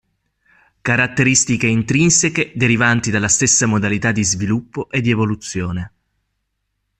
Caratteristiche 0.81 1.67
intrinseche 1.67 2.51
derivanti 2.55 3.11
dalle 3.11 3.27
stesse 3.27 3.67
modalità 3.67 4.11
di 4.11 4.23
sviluppo 4.23 4.89
e 4.89 4.99
di 4.99 5.11
evoluzione. 5.11 5.91